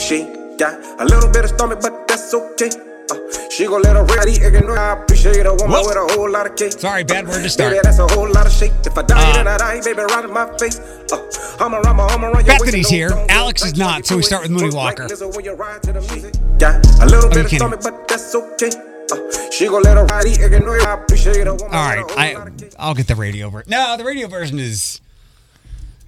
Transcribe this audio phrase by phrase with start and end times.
[0.00, 0.24] She
[0.58, 2.70] got a little bit of stomach, but that's okay.
[3.10, 3.16] Uh,
[3.50, 4.68] she gon' let her eat again.
[4.70, 6.72] I appreciate a woman with a whole lot of cake.
[6.72, 7.72] Sorry, bad word to start.
[7.72, 8.72] Baby, that's a whole lot of shake.
[8.86, 10.78] If I die, Uh, then I die, baby, right in my face.
[11.12, 11.20] Uh,
[11.60, 13.10] I'm a rama, I'm a run your Bethany's here.
[13.10, 15.06] don't- Alex is not, so we start with like Walker.
[15.08, 16.34] Lizzo when you ride to the music.
[16.58, 18.70] Got a little you bit of stomach, but that's okay.
[19.12, 20.62] Uh, she gon' let her ride, again.
[20.68, 22.74] I appreciate a woman All right, with a whole I lot of cake.
[22.78, 23.70] I'll get the radio version.
[23.70, 25.00] No, the radio version is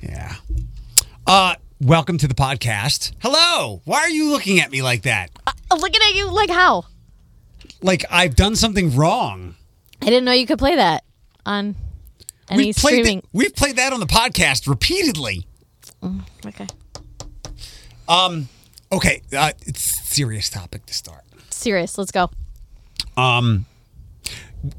[0.00, 0.34] yeah.
[1.26, 3.12] Uh, welcome to the podcast.
[3.20, 3.82] Hello.
[3.84, 5.30] Why are you looking at me like that?
[5.46, 6.84] Uh, looking at you like how?
[7.82, 9.56] Like I've done something wrong.
[10.00, 11.04] I didn't know you could play that
[11.44, 11.74] on
[12.48, 13.20] any We've played, streaming.
[13.20, 15.46] that, we've played that on the podcast repeatedly.
[16.46, 16.66] Okay.
[18.08, 18.48] Um.
[18.92, 21.22] Okay, uh, it's a serious topic to start.
[21.50, 21.96] Serious.
[21.96, 22.30] Let's go.
[23.16, 23.64] Um,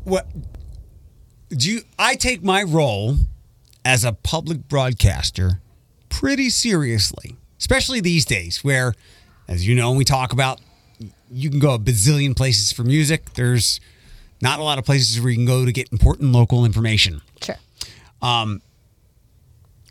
[0.04, 0.28] what
[1.50, 1.82] do you?
[1.98, 3.16] I take my role
[3.84, 5.62] as a public broadcaster
[6.20, 8.94] pretty seriously, especially these days, where,
[9.48, 10.62] as you know, we talk about,
[11.32, 13.34] you can go a bazillion places for music.
[13.34, 13.80] There's
[14.42, 17.22] not a lot of places where you can go to get important local information.
[17.42, 17.56] Sure.
[18.22, 18.62] Um,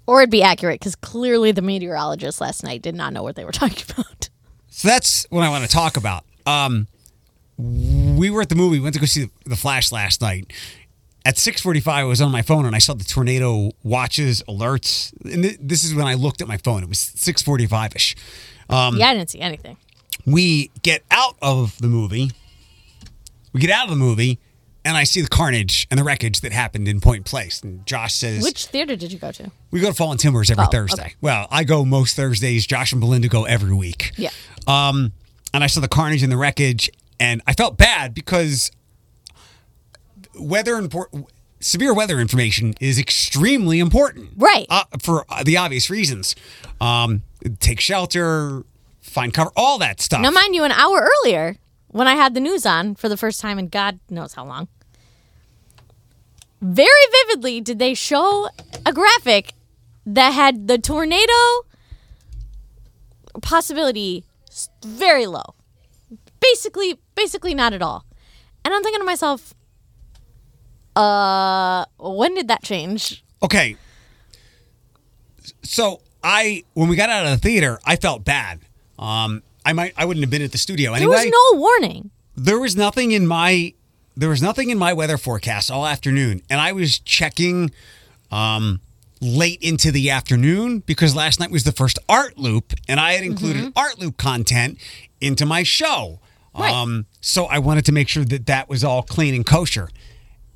[0.06, 3.44] Or it'd be accurate because clearly the meteorologist last night did not know what they
[3.44, 4.28] were talking about.
[4.68, 6.24] So that's what I want to talk about.
[6.46, 6.86] Um,
[7.58, 8.80] we were at the movie.
[8.80, 10.52] Went to go see the, the Flash last night.
[11.24, 15.12] At 6:45, I was on my phone and I saw the tornado watches alerts.
[15.24, 16.82] And th- this is when I looked at my phone.
[16.82, 18.16] It was 6:45 ish.
[18.68, 19.76] Um, yeah, I didn't see anything.
[20.26, 22.30] We get out of the movie.
[23.52, 24.38] We get out of the movie,
[24.84, 27.60] and I see the carnage and the wreckage that happened in Point Place.
[27.62, 29.50] And Josh says, Which theater did you go to?
[29.70, 31.14] "We go to Fallen Timbers every Oh, Thursday." okay.
[31.20, 32.66] Well, I go most Thursdays.
[32.66, 34.12] Josh and Belinda go every week.
[34.16, 34.30] Yeah.
[34.66, 35.12] Um,
[35.54, 38.70] and I saw the carnage and the wreckage, and I felt bad because
[40.34, 41.10] weather import-
[41.60, 44.66] severe weather information is extremely important, Right.
[44.68, 46.34] Uh, for uh, the obvious reasons.
[46.80, 47.22] Um,
[47.60, 48.64] take shelter,
[49.00, 50.20] find cover, all that stuff.
[50.20, 51.56] Now, mind you, an hour earlier,
[51.88, 54.68] when I had the news on for the first time in God knows how long,
[56.60, 56.88] very
[57.26, 58.48] vividly did they show
[58.86, 59.54] a graphic
[60.06, 61.32] that had the tornado
[63.40, 64.24] possibility
[64.84, 65.54] very low.
[66.40, 68.04] Basically, basically not at all.
[68.64, 69.54] And I'm thinking to myself,
[70.96, 73.22] uh, when did that change?
[73.42, 73.76] Okay.
[75.62, 78.60] So I, when we got out of the theater, I felt bad.
[78.98, 81.14] Um, I might, I wouldn't have been at the studio anyway.
[81.16, 82.10] There was no warning.
[82.36, 83.74] there was nothing in my
[84.16, 87.70] there was nothing in my weather forecast all afternoon and i was checking
[88.30, 88.78] um
[89.22, 93.24] late into the afternoon because last night was the first art loop and i had
[93.24, 94.78] included art loop content
[95.22, 96.20] into my show
[96.54, 96.70] Right.
[96.70, 99.88] um so i wanted to make sure that that was all clean and kosher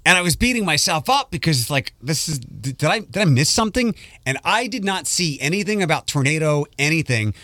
[0.07, 3.51] and i was beating myself up because like this is did i did i miss
[3.51, 3.95] something
[4.25, 7.35] and i did not see anything about tornado anything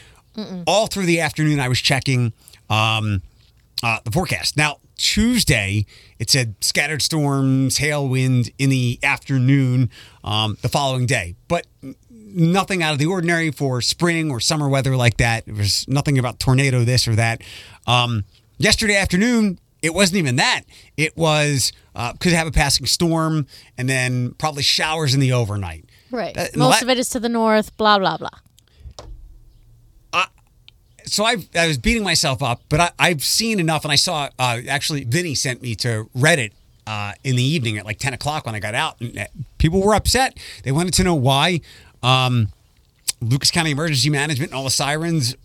[0.66, 2.32] all through the afternoon i was checking
[2.70, 3.20] um
[3.82, 4.56] uh, the forecast.
[4.56, 5.86] Now, Tuesday,
[6.18, 9.90] it said scattered storms, hail, wind in the afternoon
[10.22, 11.66] um, the following day, but
[12.10, 15.44] nothing out of the ordinary for spring or summer weather like that.
[15.46, 17.42] There was nothing about tornado, this or that.
[17.86, 18.24] Um,
[18.58, 20.62] yesterday afternoon, it wasn't even that.
[20.96, 25.84] It was uh, could have a passing storm and then probably showers in the overnight.
[26.10, 26.34] Right.
[26.34, 28.30] That- Most of it is to the north, blah, blah, blah.
[31.04, 34.28] so I, I was beating myself up, but I, I've seen enough, and I saw
[34.38, 36.52] uh, actually Vinny sent me to Reddit
[36.86, 39.26] uh, in the evening at like ten o'clock when I got out, and uh,
[39.58, 40.38] people were upset.
[40.62, 41.60] They wanted to know why
[42.02, 42.48] um,
[43.20, 45.36] Lucas County Emergency Management and all the sirens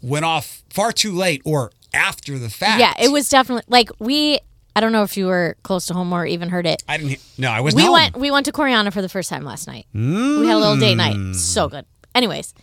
[0.00, 2.80] went off far too late or after the fact.
[2.80, 4.38] Yeah, it was definitely like we.
[4.76, 6.82] I don't know if you were close to home or even heard it.
[6.88, 7.20] I didn't.
[7.38, 7.74] No, I was.
[7.74, 8.16] We not went.
[8.16, 9.86] We went to Koreana for the first time last night.
[9.94, 11.16] We had a little date night.
[11.16, 11.34] Mm.
[11.34, 11.86] So good.
[12.14, 12.54] Anyways,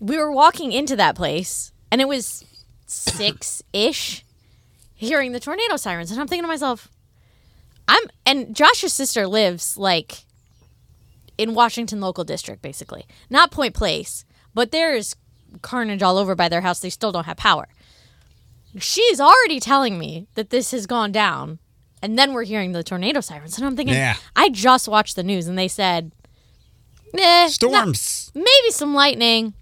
[0.00, 2.44] we were walking into that place, and it was
[2.86, 4.24] six ish,
[4.94, 6.88] hearing the tornado sirens, and I'm thinking to myself,
[7.88, 10.24] I'm and Josh's sister lives like
[11.36, 15.16] in Washington local district, basically, not Point Place, but there's
[15.62, 16.80] carnage all over by their house.
[16.80, 17.68] They still don't have power.
[18.78, 21.58] She's already telling me that this has gone down,
[22.02, 24.16] and then we're hearing the tornado sirens, and I'm thinking, Yeah.
[24.34, 26.12] I just watched the news, and they said,
[27.16, 28.30] eh, not- storms.
[28.34, 29.54] maybe some lightning,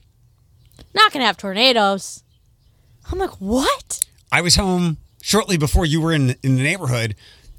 [0.94, 2.22] not gonna have tornadoes.
[3.10, 4.06] I'm like, what?
[4.30, 7.14] I was home shortly before you were in in the neighborhood.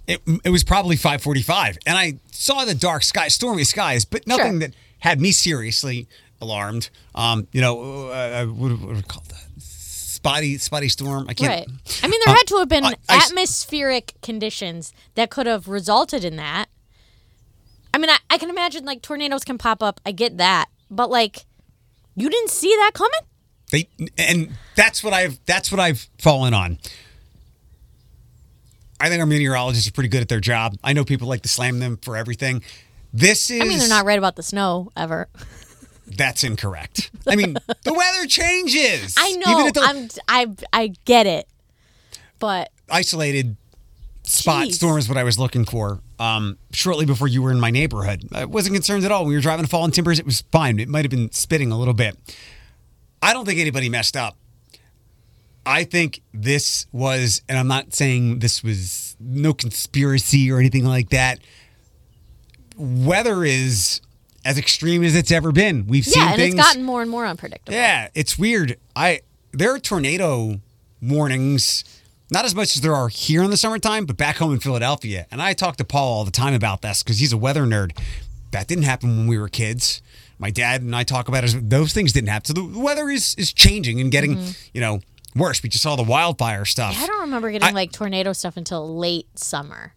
[0.07, 4.53] It, it was probably 5:45, and I saw the dark sky, stormy skies, but nothing
[4.53, 4.59] Sure.
[4.59, 6.07] that had me seriously
[6.41, 6.89] alarmed.
[7.15, 9.39] Um, you know, uh, what, what do we call that?
[10.23, 11.25] Spotty, spotty storm.
[11.27, 11.49] I can't.
[11.49, 11.99] Right.
[12.01, 15.67] I mean, there had to have been I- I s- atmospheric conditions that could have
[15.67, 16.67] resulted in that.
[17.93, 19.99] I mean, I, I can imagine like tornadoes can pop up.
[20.05, 20.69] I get that.
[20.89, 21.45] But like,
[22.15, 23.19] you didn't see that coming?
[23.71, 26.77] They and that's what I've that's what I've fallen on.
[29.01, 30.77] I think our meteorologists are pretty good at their job.
[30.85, 32.63] I know people like to slam them for everything.
[33.11, 35.27] This is I mean, they're not right about the snow ever.
[36.07, 37.11] that's incorrect.
[37.27, 39.15] I mean, the weather changes.
[39.19, 39.69] I know.
[39.71, 40.09] The I'm.
[40.27, 40.77] I.
[40.81, 41.47] I get it.
[42.39, 43.55] But isolated
[44.23, 44.73] spot Jeez.
[44.73, 45.99] storm is what I was looking for.
[46.19, 49.21] Um, shortly before you were in my neighborhood, I wasn't concerned at all.
[49.21, 50.79] When we were driving to Fallen Timbers, it was fine.
[50.79, 52.17] It might have been spitting a little bit.
[53.21, 54.37] I don't think anybody messed up.
[55.65, 61.09] I think this was, and I'm not saying this was no conspiracy or anything like
[61.09, 61.39] that.
[62.75, 64.01] Weather is
[64.45, 65.87] as extreme as it's ever been.
[65.87, 66.55] We've seen yeah, and things.
[66.55, 67.73] it's gotten more and more unpredictable.
[67.75, 68.77] Yeah, it's weird.
[68.95, 70.59] I there are tornado
[71.01, 71.83] warnings,
[72.31, 75.27] not as much as there are here in the summertime, but back home in Philadelphia.
[75.31, 77.97] And I talk to Paul all the time about this because he's a weather nerd.
[78.51, 80.01] That didn't happen when we were kids.
[80.39, 81.69] My dad and I talk about it.
[81.69, 82.45] Those things didn't happen.
[82.45, 84.51] So the weather is is changing and getting mm-hmm.
[84.73, 84.99] you know
[85.35, 85.63] worse.
[85.63, 86.95] We just saw the wildfire stuff.
[86.99, 89.93] I don't remember getting I- like tornado stuff until late summer.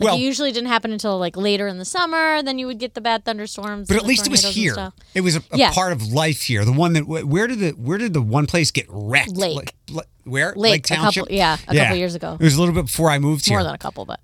[0.00, 2.42] Like Well- it usually didn't happen until like later in the summer.
[2.42, 3.86] Then you would get the bad thunderstorms.
[3.86, 4.92] But at least it was here.
[5.14, 5.72] It was a, a Yeah.
[5.72, 6.64] part of life here.
[6.64, 9.36] The one that where did the where did the one place get wrecked?
[9.36, 9.74] Lake.
[9.90, 10.54] Like, where?
[10.56, 11.24] Lake, a Township.
[11.24, 12.36] couple- yeah, a couple years ago.
[12.40, 13.58] It was a little bit before I moved here.
[13.58, 14.20] More than a couple, but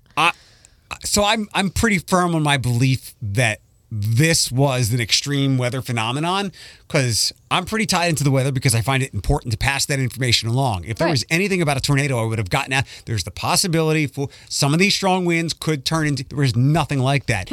[1.03, 6.51] so I'm I'm pretty firm on my belief that this was an extreme weather phenomenon
[6.87, 9.99] because I'm pretty tied into the weather because I find it important to pass that
[9.99, 10.83] information along.
[10.85, 11.11] If there Right.
[11.11, 12.83] was anything about a tornado, I would have gotten out.
[13.05, 16.25] There's the possibility for some of these strong winds could turn into.
[16.25, 17.49] There was nothing like that.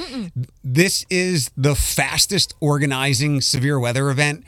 [0.65, 4.43] This is the fastest organizing severe weather event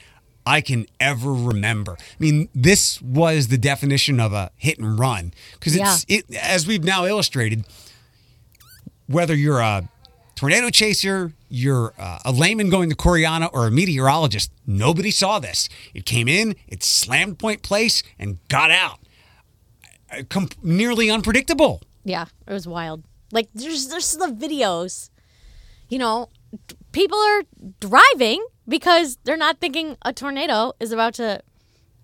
[0.44, 1.92] I can ever remember.
[2.00, 6.66] I mean, this was the definition of a hit and run because it's it as
[6.66, 7.64] we've now illustrated
[9.06, 9.88] whether you're a
[10.36, 15.68] tornado chaser, you're uh, a layman going to Koreana, or a meteorologist, nobody saw this.
[15.94, 19.00] It came in, it slammed Point Place, and got out.
[20.12, 21.82] Uh, com- nearly unpredictable.
[22.04, 23.02] yeah, it was wild.
[23.32, 25.10] Like there's there's the videos.
[25.88, 26.28] You know,
[26.92, 27.42] people are
[27.80, 31.42] driving because they're not thinking a tornado is about to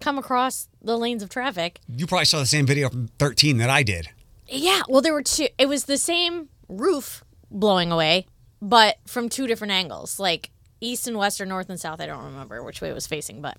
[0.00, 1.78] come across the lanes of traffic.
[1.88, 4.08] You probably saw the same video from 13 that I did.
[4.48, 5.46] Yeah, well, there were two.
[5.58, 7.22] It was the same roof
[7.52, 8.26] blowing away,
[8.60, 10.50] but from two different angles, like
[10.80, 12.00] east and west or north and south.
[12.00, 13.56] I don't remember which way it was facing, but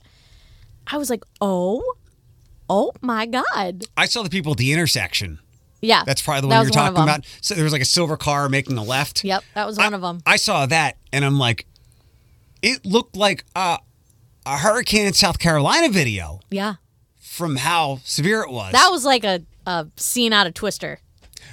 [0.88, 1.96] I was like, oh,
[2.70, 3.86] oh my god.
[3.96, 5.40] I saw the people at the intersection.
[5.82, 7.26] Yeah, That's probably the one you're talking about.
[7.42, 9.24] So there was like a silver car making a left.
[9.26, 10.22] Yep, that was one of them.
[10.26, 11.66] I saw that and I'm like,
[12.62, 13.80] it looked like a,
[14.46, 16.76] a hurricane in South Carolina video Yeah,
[17.20, 18.72] from how severe it was.
[18.72, 21.00] that was like a, a scene out of Twister.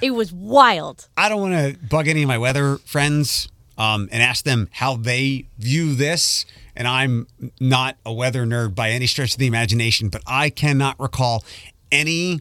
[0.01, 1.07] It was wild.
[1.15, 4.95] I don't want to bug any of my weather friends um, and ask them how
[4.95, 6.45] they view this.
[6.75, 7.27] And I'm
[7.59, 11.43] not a weather nerd by any stretch of the imagination, but I cannot recall
[11.91, 12.39] any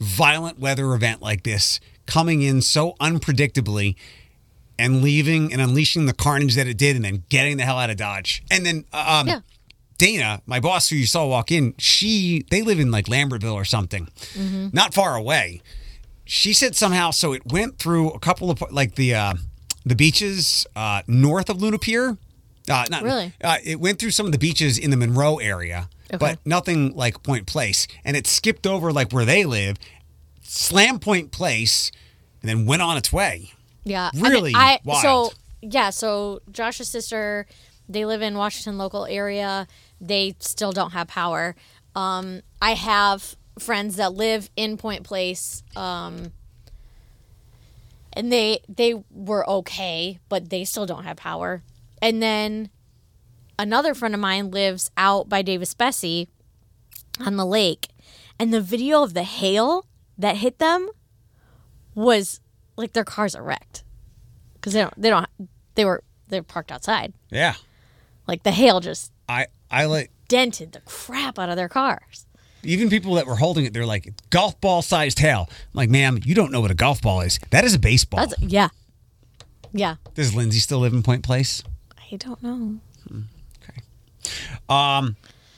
[0.00, 3.96] violent weather event like this coming in so unpredictably
[4.78, 7.88] and leaving and unleashing the carnage that it did and then getting the hell out
[7.90, 8.42] of Dodge.
[8.50, 9.40] And then um, Yeah.
[9.98, 13.64] Dana, my boss who you saw walk in, she they live in like Lambertville or
[13.64, 14.68] something, Mm-hmm.
[14.72, 15.62] not far away.
[16.26, 19.34] She said somehow so it went through a couple of like the uh,
[19.84, 22.18] the beaches uh, north of Luna Pier.
[22.68, 23.32] Uh, not Really?
[23.42, 26.16] Uh, it went through some of the beaches in the Monroe area, Okay.
[26.18, 27.86] but nothing like Point Place.
[28.04, 29.76] And it skipped over like where they live,
[30.42, 31.92] slammed Point Place,
[32.42, 33.52] and then went on its way.
[33.84, 35.02] Yeah, I mean, Really I, wild.
[35.02, 37.46] So yeah, so Josh's sister,
[37.88, 39.68] they live in Washington local area.
[40.00, 41.54] They still don't have power.
[41.94, 46.32] Um, I have friends that live in Point Place, um,
[48.12, 51.62] and they they were okay, but they still don't have power.
[52.02, 52.70] And then
[53.58, 56.28] another friend of mine lives out by Davis-Besse
[57.20, 57.88] on the lake,
[58.38, 59.86] and the video of the hail
[60.18, 60.88] that hit them
[61.94, 62.40] was
[62.76, 63.82] like their cars are wrecked.
[64.54, 65.28] Because they don't they don't
[65.74, 67.14] they were they're parked outside.
[67.30, 67.54] Yeah,
[68.26, 72.25] like the hail just I I like dented the crap out of their cars
[72.66, 73.72] even people that were holding it.
[73.72, 75.48] They're like golf ball sized hail.
[75.50, 77.38] I'm like, ma'am, you don't know what a golf ball is.
[77.50, 78.20] That is a baseball.
[78.26, 78.68] that's yeah
[79.72, 81.62] yeah Does Lindsay still live in Point Place?
[82.12, 82.76] i don't know
[83.62, 83.80] Okay.
[84.68, 85.16] Um,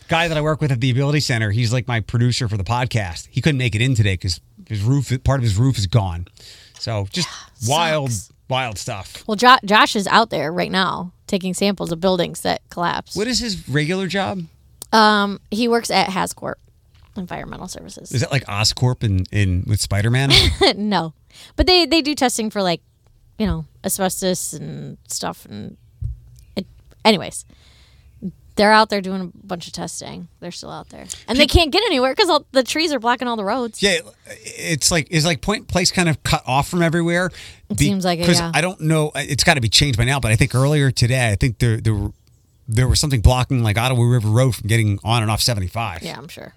[0.09, 2.65] guy that I work with at the Ability Center, he's like my producer for the
[2.65, 3.29] podcast.
[3.31, 6.27] He couldn't make it in today because his roof, part of his roof is gone.
[6.79, 7.29] So just
[7.69, 8.33] wild, sucks.
[8.49, 9.25] wild stuff.
[9.27, 13.27] well jo- josh is out there right now taking samples of buildings that collapsed What
[13.27, 14.43] is his regular job?
[14.93, 16.55] um he works at hascorp
[17.19, 20.31] environmental services Is that like Oscorp in, in with Spider Man?
[20.77, 21.13] no
[21.57, 22.81] but they they do testing for like
[23.39, 25.77] you know asbestos and stuff and
[26.57, 26.67] it,
[27.05, 27.45] anyways
[28.57, 30.27] They're out there doing a bunch of testing.
[30.41, 33.37] They're still out there, and they can't get anywhere because the trees are blocking all
[33.37, 33.81] the roads.
[33.81, 37.31] Yeah, it's like is like Point Place kind of cut off from everywhere.
[37.71, 38.51] It seems like it, because yeah.
[38.53, 39.13] I don't know.
[39.15, 40.19] It's got to be changed by now.
[40.19, 42.11] But I think earlier today, I think there there
[42.67, 46.03] there was something blocking like Ottawa River Road from getting on and off seventy five.
[46.03, 46.53] Yeah, I'm sure.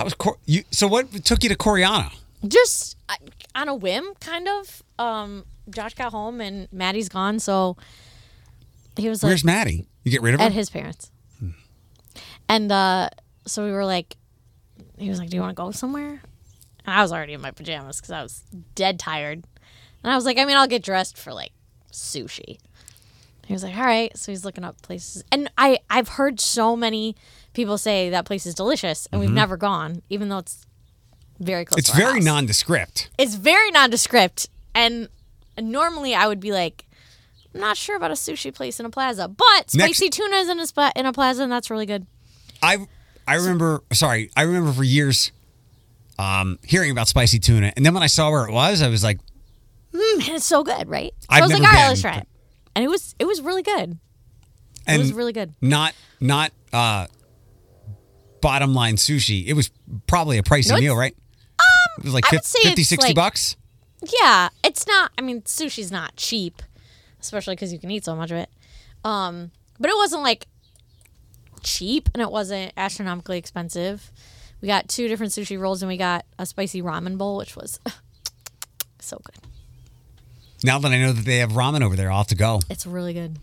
[0.00, 0.64] How was Cor- you?
[0.70, 2.10] So what took you to Koreana?
[2.48, 3.16] Just uh,
[3.54, 4.82] on a whim, kind of.
[4.98, 7.76] Um, Josh got home and Madi's gone, so
[8.96, 9.86] he was like Where's Madi?
[10.02, 10.46] You get rid of her?
[10.46, 11.10] at his parents.
[12.48, 13.10] And uh,
[13.46, 14.16] so we were like,
[14.96, 16.22] he was like, "Do you want to go somewhere?"
[16.86, 18.42] And I was already in my pajamas because I was
[18.74, 19.44] dead tired.
[20.02, 21.52] And I was like, "I mean, I'll get dressed for like
[21.92, 22.58] sushi."
[23.50, 26.76] He was like, "All right." So he's looking up places, and I I've heard so
[26.76, 27.16] many
[27.52, 30.64] people say that place is delicious, and we've never gone, even though it's
[31.40, 31.74] very close.
[31.74, 31.78] Mm-hmm.
[31.80, 32.24] it's to our very house.
[32.26, 33.10] nondescript.
[33.18, 35.08] It's very nondescript, and
[35.60, 36.86] normally I would be like.
[37.52, 40.48] I'm not sure about a sushi place in a plaza, but Next- spicy tuna is
[40.48, 42.06] in a spot in a plaza, and that's really good.
[42.62, 42.86] I
[43.26, 43.82] I remember.
[43.92, 45.32] Sorry, I remember for years
[46.20, 49.02] um, hearing about spicy tuna, and then when I saw where it was, I was
[49.02, 49.18] like,
[49.92, 51.12] and it's so good, right?
[51.18, 52.28] So I've I was like, never all right, been, let's try it.
[52.74, 53.98] And it was it was really good.
[54.86, 55.54] It was really good.
[55.60, 57.06] not not uh,
[58.40, 59.46] bottom line sushi.
[59.46, 59.70] It was
[60.06, 61.14] probably a pricey No, meal, right?
[61.98, 63.56] it was like I 50, 50 60 like- bucks.
[64.20, 65.12] Yeah, it's not.
[65.18, 66.62] I mean, sushi's not cheap,
[67.20, 68.48] especially because you can eat so much of it.
[69.04, 70.46] Um, but it wasn't like
[71.62, 74.10] cheap, and it wasn't astronomically expensive.
[74.62, 77.78] We got two different sushi rolls, and we got a spicy ramen bowl, which was
[79.00, 79.49] so good.
[80.62, 82.60] Now that I know that they have ramen over there, I'll have to go.
[82.68, 83.38] It's really good.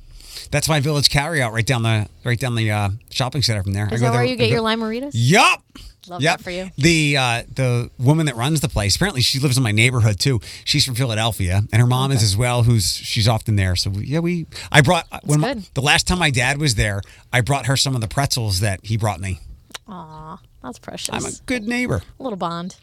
[0.52, 3.86] That's my village carryout right down the right down the uh, shopping center from there.
[3.86, 5.12] I go that where there- you get your limaritas?
[5.14, 5.64] Yup.
[6.10, 6.38] Love yep.
[6.38, 6.70] that for you.
[6.78, 10.40] The uh, the woman that runs the place, apparently she lives in my neighborhood too.
[10.64, 12.64] She's from Philadelphia, and her mom is as well.
[12.64, 13.76] Who's she's often there.
[13.76, 17.02] So we, yeah, we I brought when my, the last time my dad was there,
[17.34, 19.40] I brought her some of the pretzels that he brought me.
[19.88, 21.10] Aw, that's precious.
[21.14, 22.02] I'm a good neighbor.
[22.20, 22.78] a little bond.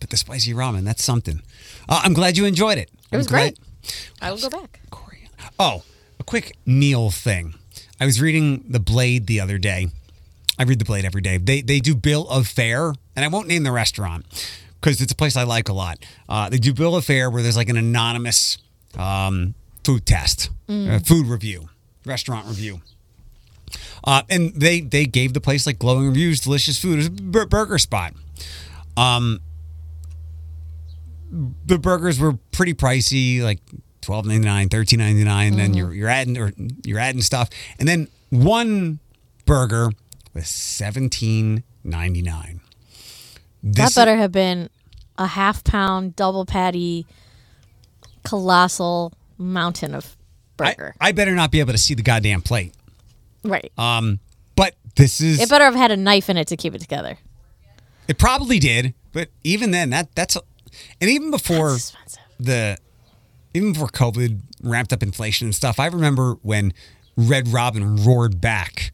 [0.00, 1.42] But the spicy ramen, that's something.
[1.88, 2.90] Uh, I'm glad you enjoyed it.
[3.10, 3.58] It was great.
[4.20, 4.80] I will go back.
[4.90, 5.28] Korean.
[5.58, 5.82] Oh,
[6.20, 7.54] a quick meal thing.
[8.00, 9.88] I was reading The Blade the other day.
[10.58, 11.38] I read The Blade every day.
[11.38, 14.26] They they do bill of fare, and I won't name the restaurant
[14.80, 15.98] because it's a place I like a lot.
[16.28, 18.58] Uh, they do bill of fare where there's like an anonymous
[18.96, 21.68] um, food test, uh, food review,
[22.04, 22.80] restaurant review.
[24.04, 26.94] Uh, and they they gave the place like glowing reviews, delicious food.
[26.94, 28.14] It was a bur- burger spot.
[28.96, 29.40] Um,
[31.30, 33.60] the burgers were pretty pricey, like
[34.00, 35.56] twelve ninety nine, thirteen ninety nine.
[35.56, 36.52] Then you're you're adding or
[36.84, 38.98] you're adding stuff, and then one
[39.44, 39.90] burger
[40.34, 42.60] was seventeen ninety nine.
[43.62, 44.70] That better have been
[45.18, 47.06] a half pound double patty,
[48.24, 50.16] colossal mountain of
[50.58, 50.94] I, burger.
[51.00, 52.74] I better not be able to see the goddamn plate.
[53.44, 53.70] right.
[53.78, 54.20] Um,
[54.56, 57.18] but this is it better have had a knife in it to keep it together.
[58.08, 60.42] it probably did, but even then that that's a,
[61.00, 61.76] and even before
[62.38, 62.76] the
[63.54, 66.72] even before COVID ramped up inflation and stuff, I remember when
[67.16, 68.92] Red Robin roared back.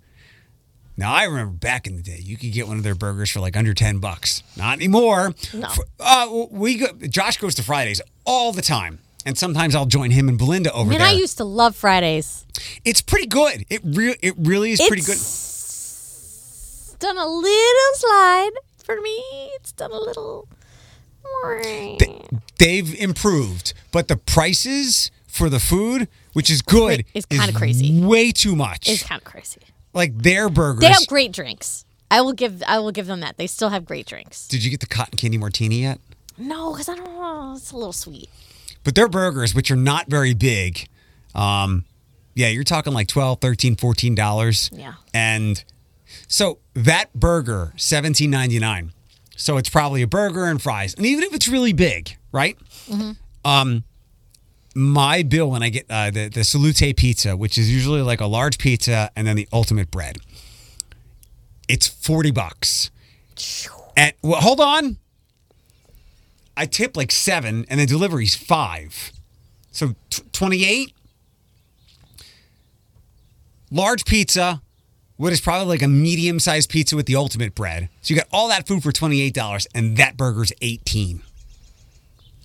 [0.97, 3.41] Now I remember back in the day, you could get one of their burgers for
[3.41, 4.43] like under ten bucks.
[4.57, 5.35] Not anymore.
[5.53, 5.69] No.
[5.99, 6.87] Uh, we go.
[7.09, 10.91] Josh goes to Fridays all the time, and sometimes I'll join him and Belinda over
[10.91, 11.09] Man, there.
[11.09, 12.47] I used to love Fridays.
[12.85, 13.65] it's pretty good.
[13.69, 14.15] It real.
[14.23, 15.17] It really is pretty good.
[15.17, 18.51] It's done a little slide
[18.85, 19.19] for me.
[19.57, 20.47] It's done a little.
[22.59, 28.01] They've improved, but the prices for the food, which is good, It's kinda crazy.
[28.01, 28.89] Way too much.
[28.89, 29.61] It's kind of crazy.
[29.93, 30.81] like their burgers.
[30.81, 31.85] They have great drinks.
[32.11, 32.63] I will give.
[32.67, 33.37] I will give them that.
[33.39, 34.47] They still have great drinks.
[34.47, 35.99] Did you get the cotton candy martini yet?
[36.39, 37.55] No, because I don't know.
[37.57, 38.29] It's a little sweet.
[38.85, 40.89] But their burgers, which are not very big,
[41.35, 41.85] um,
[42.35, 44.71] yeah, you're talking like 12 13 14 dollars.
[44.73, 44.95] Yeah.
[45.13, 45.65] And
[46.29, 48.91] so that burger, 17.99.
[49.37, 50.95] So it's probably a burger and fries.
[50.95, 52.57] And even if it's really big, right?
[53.45, 53.85] Um,
[54.75, 58.27] my bill when I get uh, the, the Salute pizza, which is usually like a
[58.27, 60.19] large pizza and then the ultimate bread,
[61.69, 62.91] it's 40 bucks.
[63.97, 64.99] And well, hold on.
[66.57, 69.13] I tip like seven and the delivery's five.
[69.73, 70.93] So t- 28.
[73.71, 74.63] Large pizza,
[75.17, 77.89] what is probably like a medium sized pizza with the ultimate bread.
[78.03, 81.23] So you got all that food for $28 and that burger's 18.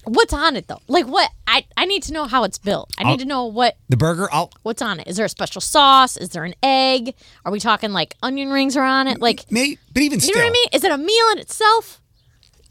[0.06, 0.80] What's on it though?
[0.88, 1.30] Like what?
[1.46, 2.90] I I need to know how it's built.
[2.98, 5.08] I need I'll- to know what The burger, I'll what's on it.
[5.08, 6.18] Is there a special sauce?
[6.18, 7.14] Is there an egg?
[7.46, 9.20] Are we talking like onion rings are on it?
[9.20, 10.66] Like may, but even you still, know what I mean?
[10.74, 12.02] Is it a meal in itself?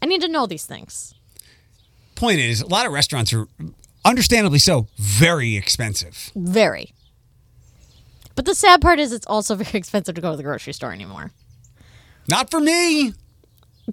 [0.01, 1.13] I need to know these things.
[2.15, 3.47] point is, a lot of restaurants are,
[4.03, 6.31] understandably so, very expensive.
[6.35, 6.93] Very.
[8.39, 10.93] But the sad part is, it's also very expensive to go to the grocery store
[10.93, 11.33] anymore.
[12.29, 13.11] Not for me.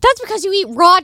[0.00, 1.00] That's because you eat raw,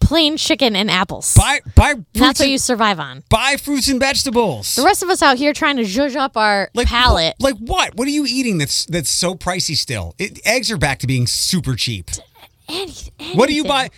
[0.00, 1.32] plain chicken and apples.
[1.34, 3.22] Buy buy that's what and, you survive on.
[3.28, 4.74] buy fruits and vegetables.
[4.74, 7.36] The rest of us out here trying to zhuzh up our like palate.
[7.38, 7.94] Like what?
[7.94, 10.16] What are you eating that's that's so pricey still?
[10.18, 12.10] It, eggs are back to being super cheap.
[12.68, 12.92] Any-
[13.34, 13.90] What do you buy?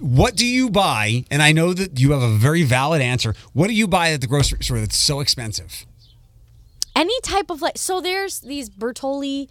[0.00, 1.24] What do you buy?
[1.30, 3.32] And I know that you have a very valid answer.
[3.52, 5.86] What do you buy at the grocery store that's so expensive?
[6.96, 7.76] Any type of like.
[7.76, 9.48] So there's these Bertolli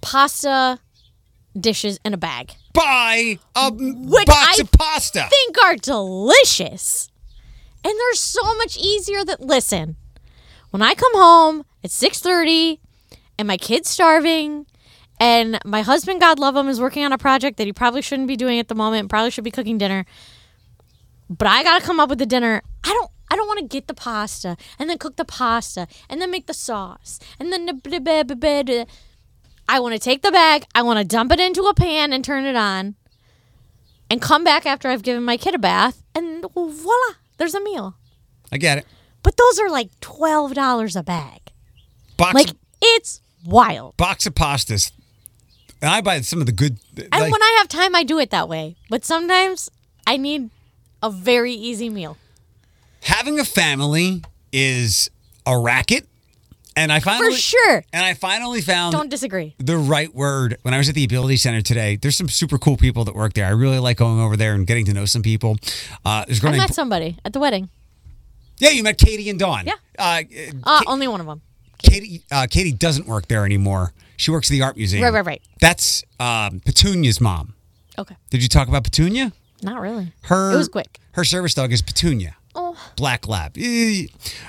[0.00, 0.80] pasta
[1.58, 2.54] dishes in a bag.
[2.72, 5.28] Buy a Which box I of pasta.
[5.28, 7.10] think are delicious.
[7.84, 9.96] And they're so much easier that listen.
[10.70, 12.80] When I come home at 6:30
[13.38, 14.66] and my kid's starving
[15.20, 18.28] and my husband God love him is working on a project that he probably shouldn't
[18.28, 20.06] be doing at the moment, probably should be cooking dinner.
[21.28, 22.62] But I got to come up with the dinner.
[22.84, 26.20] I don't I don't want to get the pasta and then cook the pasta and
[26.20, 28.86] then make the sauce and then the
[29.70, 32.24] I want to take the bag, I want to dump it into a pan and
[32.24, 32.94] turn it on
[34.10, 37.96] and come back after I've given my kid a bath, and voila, there's a meal.
[38.50, 38.86] I get it.
[39.22, 41.52] But those are like twelve dollars a bag.
[42.16, 43.96] Box Like of, it's wild.
[43.96, 44.92] box of pastas.
[45.80, 46.78] And I buy some of the good.
[46.96, 48.76] And like- when I have time, I do it that way.
[48.88, 49.70] But sometimes
[50.06, 50.50] I need
[51.02, 52.16] a very easy meal.
[53.28, 55.10] Having a family is
[55.46, 56.06] a racket,
[56.76, 57.84] and I finally For sure.
[57.92, 59.54] and I finally found Don't disagree.
[59.58, 61.96] the right word when I was at the Ability Center today.
[61.96, 63.44] There's some super cool people that work there.
[63.46, 65.56] I really like going over there and getting to know some people.
[66.04, 67.68] Uh, there's I met somebody at the wedding.
[68.58, 69.66] yeah, you met Katie and Dawn.
[69.66, 69.74] Yeah.
[69.98, 70.22] uh,
[70.64, 71.42] Uh, only one of them.
[71.82, 72.22] Katie.
[72.32, 73.92] Uh, Katie doesn't work there anymore.
[74.16, 75.04] She works at the art museum.
[75.04, 75.42] Right, right, right.
[75.60, 77.54] That's um, Petunia's mom.
[77.98, 78.16] Okay.
[78.30, 79.32] Did you talk about Petunia?
[79.62, 80.12] Not really.
[80.22, 80.98] Her It was quick.
[81.12, 82.36] Her service dog is Petunia.
[82.54, 82.76] Oh.
[82.96, 83.56] Black Lab.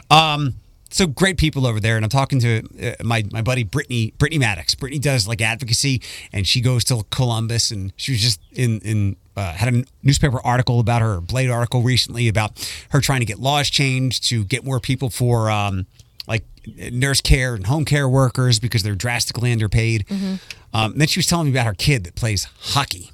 [0.09, 0.55] Um,
[0.91, 4.39] so great people over there, and I'm talking to uh, my my buddy Brittany Brittany
[4.39, 4.75] Maddox.
[4.75, 6.01] Brittany does like advocacy,
[6.33, 10.39] and she goes to Columbus, and she was just in in uh, had a newspaper
[10.43, 12.51] article about her Blade article recently about
[12.89, 15.85] her trying to get laws changed to get more people for um,
[16.27, 16.43] like
[16.91, 20.05] nurse care and home care workers because they're drastically underpaid.
[20.07, 20.35] Mm-hmm.
[20.73, 23.11] Um, and then she was telling me about her kid that plays hockey.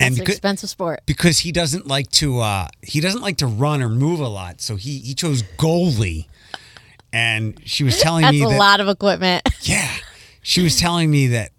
[0.00, 1.00] And It's an becau- expensive sport.
[1.06, 4.60] because he doesn't like to uh he doesn't like to run or move a lot
[4.60, 6.26] so he he chose goalie
[7.12, 9.48] and she was telling That's me a that lot of equipment.
[9.62, 9.90] yeah
[10.42, 11.50] she was telling me that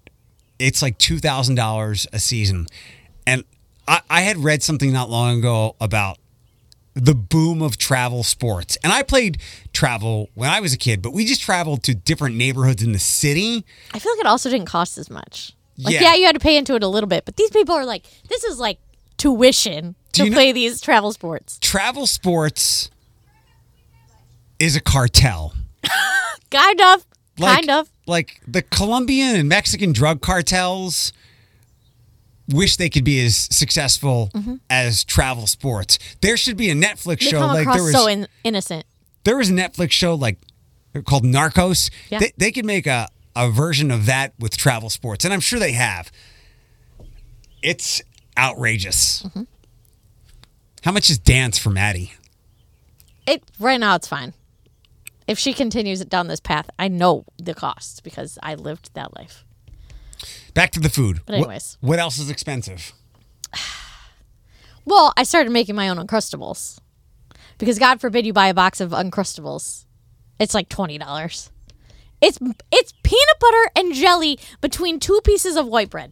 [0.57, 2.67] it's like $2000 a season
[3.27, 3.43] and
[3.87, 6.17] I, I had read something not long ago about
[6.95, 9.37] the boom of travel sports and i played
[9.73, 12.99] travel when i was a kid but we just traveled to different neighborhoods in the
[12.99, 13.63] city
[13.93, 15.53] I feel like it also didn't cost as much.
[15.79, 16.01] Like, Yeah.
[16.01, 18.03] yeah, you had to pay into it a little bit, but these people are like,
[18.29, 18.79] this is like
[19.17, 21.57] tuition to you know- play these travel sports.
[21.61, 22.89] travel sports
[24.59, 25.53] is a cartel
[26.51, 27.05] Kind of.
[27.37, 27.89] like, kind of.
[28.07, 31.13] like the Colombian and Mexican drug cartels
[32.49, 34.31] wish they could be as successful
[34.69, 35.99] as travel sports.
[36.21, 37.25] There should be a Netflix Mm-hmm.
[37.25, 38.85] They show like there was so in- innocent.
[39.23, 40.39] there was a Netflix show like
[41.05, 41.91] called Narcos.
[42.09, 42.19] Yeah.
[42.19, 43.07] They, they could make a
[43.39, 46.11] a version of that with travel sports, and I'm sure they have.
[47.61, 48.01] It's
[48.37, 49.23] outrageous.
[49.23, 49.43] Mm-hmm.
[50.83, 52.13] How much is dance for Madi?
[53.25, 54.33] It right now it's fine.
[55.27, 59.45] If she continues down this path, I know the costs because I lived that life.
[60.53, 61.21] Back to the food.
[61.25, 61.77] But What- anyways.
[61.81, 62.93] what else is expensive?
[64.85, 66.79] Well, I started making my own Uncrustables
[67.59, 69.85] because God forbid you buy a box of Uncrustables.
[70.39, 71.51] It's like twenty dollars.
[72.21, 72.39] It's
[72.71, 76.11] it's peanut butter and jelly between two pieces of white bread.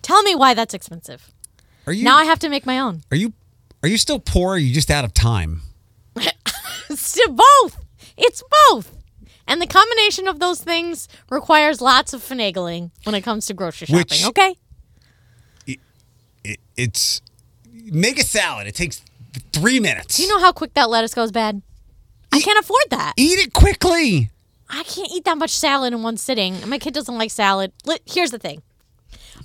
[0.00, 1.32] Tell me why that's expensive.
[1.86, 3.02] Are you Now I have to make my own.
[3.10, 3.32] Are you
[3.82, 4.50] are you still poor?
[4.50, 5.62] Or are you just out of time?
[6.88, 7.82] It's both.
[8.18, 8.94] It's both.
[9.48, 13.86] And the combination of those things requires lots of finagling when it comes to grocery
[13.86, 13.98] shopping.
[13.98, 14.56] Which- okay.
[16.44, 17.22] It, it's
[17.72, 18.66] make a salad.
[18.66, 19.02] It takes
[19.52, 20.18] three minutes.
[20.18, 21.62] Do you know how quick that lettuce goes bad?
[22.30, 23.14] I can't afford that.
[23.16, 24.31] Eat it quickly.
[24.72, 26.66] I can't eat that much salad in one sitting.
[26.66, 27.72] My kid doesn't like salad.
[28.06, 28.62] Here's the thing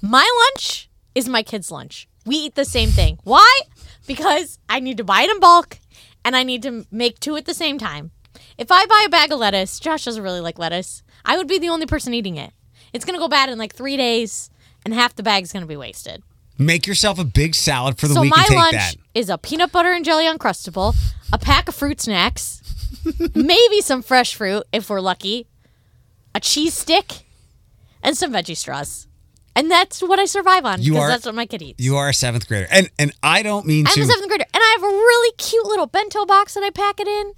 [0.02, 2.08] my lunch is my kid's lunch.
[2.26, 3.20] We eat the same thing.
[3.24, 3.60] Why?
[4.08, 5.80] Because I need to buy it in bulk
[6.24, 8.12] and I need to make two at the same time.
[8.58, 11.60] If I buy a bag of lettuce, Josh doesn't really like lettuce, I would be
[11.60, 12.54] the only person eating it.
[12.94, 14.50] It's going to go bad in like three days
[14.86, 16.24] and half the bag's going to be wasted.
[16.58, 18.96] Make yourself a big salad for the so week my and take lunch that.
[19.14, 20.96] is a peanut butter and jelly uncrustable,
[21.32, 22.62] a pack of fruit snacks,
[23.36, 25.48] maybe some fresh fruit if we're lucky,
[26.36, 27.24] a cheese stick,
[28.04, 29.08] and some veggie straws.
[29.56, 31.84] And that's what I survive on You because that's what my kid eats.
[31.84, 34.02] You are a seventh grader, and and I don't mean I'm to.
[34.02, 37.00] a seventh grader, and I have a really cute little bento box that I pack
[37.00, 37.34] it in.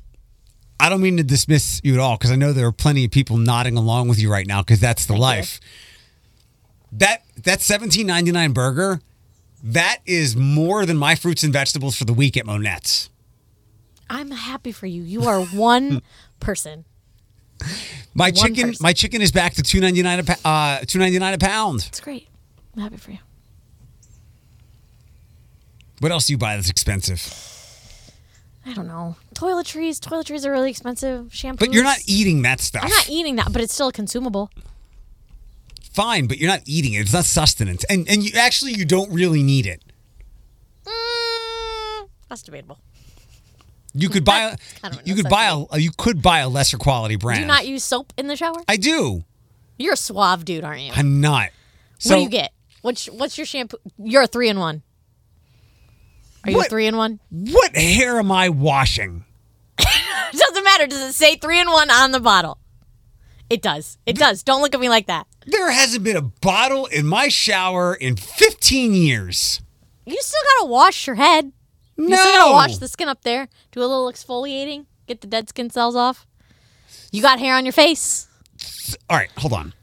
[0.82, 3.12] I don't mean to dismiss you at all because I know there are plenty of
[3.12, 5.24] people nodding along with you right now because that's the Thank you.
[5.24, 5.60] life.
[6.92, 9.00] That that seventeen ninety nine burger,
[9.64, 13.10] that is more than my fruits and vegetables for the week at Monnette's.
[14.10, 15.04] I'm happy for you.
[15.04, 16.02] You are one
[16.40, 16.86] person.
[18.14, 18.84] My One chicken, person.
[18.84, 21.86] my chicken is back to two ninety nine a uh, two ninety nine a pound.
[21.88, 22.28] It's great.
[22.76, 23.18] I'm happy for you.
[26.00, 27.22] What else do you buy that's expensive?
[28.66, 29.16] I don't know.
[29.36, 30.00] Toiletries.
[30.00, 31.28] Toiletries are really expensive.
[31.28, 31.60] Shampoos.
[31.60, 32.84] But you're not eating that stuff.
[32.84, 34.50] I'm not eating that, but it's still a consumable.
[35.92, 37.00] Fine, but you're not eating it.
[37.02, 39.82] It's not sustenance, and and you actually you don't really need it.
[40.86, 42.80] Mm, that's debatable.
[43.94, 47.38] You could buy a, you could buy a you could buy a lesser quality brand.
[47.38, 48.58] Do you not use soap in the shower?
[48.68, 49.24] I do.
[49.78, 50.92] You're a suave dude, aren't you?
[50.96, 51.50] I'm not.
[51.98, 52.52] So what do you get?
[52.82, 53.78] What's what's your shampoo?
[53.98, 54.84] You're a three in one.
[56.44, 56.68] Are you What?
[56.68, 57.20] a three in one?
[57.30, 59.26] What hair am I washing?
[59.78, 60.88] Doesn't matter.
[60.88, 62.60] Does it say three in one on the bottle?
[63.50, 63.98] It does.
[64.06, 64.44] It does.
[64.44, 65.26] Don't look at me like that.
[65.48, 69.62] There hasn't been a bottle in my shower in 15 years.
[70.06, 71.52] You still gotta wash your head.
[72.00, 72.08] No.
[72.08, 73.48] You still gotta wash the skin up there.
[73.72, 74.86] Do a little exfoliating.
[75.08, 76.26] Get the dead skin cells off.
[77.12, 78.28] You got hair on your face.
[79.10, 79.74] All right, hold on.